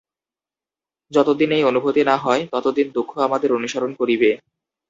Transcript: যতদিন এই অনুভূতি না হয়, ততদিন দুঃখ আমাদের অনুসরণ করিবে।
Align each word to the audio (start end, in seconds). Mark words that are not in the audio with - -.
যতদিন 1.11 1.49
এই 1.51 1.63
অনুভূতি 1.63 2.01
না 2.03 2.15
হয়, 2.17 2.41
ততদিন 2.53 2.87
দুঃখ 2.91 3.11
আমাদের 3.17 3.49
অনুসরণ 3.53 3.91
করিবে। 3.95 4.29